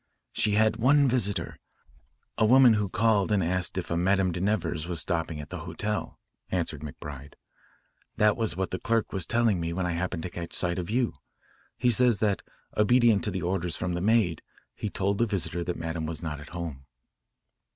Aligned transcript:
"She 0.33 0.53
had 0.53 0.77
one 0.77 1.07
visitor, 1.07 1.59
a 2.35 2.43
woman 2.43 2.73
who 2.73 2.89
called 2.89 3.31
and 3.31 3.43
asked 3.43 3.77
if 3.77 3.91
a 3.91 3.95
Madame 3.95 4.31
de 4.31 4.41
Nevers 4.41 4.87
was 4.87 4.99
stopping 4.99 5.39
at 5.39 5.51
the=20hotel," 5.51 6.15
answered 6.49 6.81
McBride. 6.81 7.33
"That 8.15 8.35
was 8.35 8.57
what 8.57 8.71
the 8.71 8.79
clerk 8.79 9.13
was 9.13 9.27
telling 9.27 9.59
me 9.59 9.73
when 9.73 9.85
I 9.85 9.91
happened 9.91 10.23
to 10.23 10.31
catch 10.31 10.55
sight 10.55 10.79
of 10.79 10.89
you. 10.89 11.17
He 11.77 11.91
says 11.91 12.17
that, 12.17 12.41
obedient 12.75 13.23
to 13.25 13.29
the 13.29 13.43
orders 13.43 13.77
from 13.77 13.93
the 13.93 14.01
maid, 14.01 14.41
he 14.73 14.89
told 14.89 15.19
the 15.19 15.27
visitor 15.27 15.63
that 15.65 15.77
Madame 15.77 16.07
was 16.07 16.23
not 16.23 16.39
at 16.39 16.49
home." 16.49 16.87